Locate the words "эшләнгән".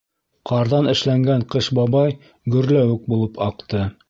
0.93-1.45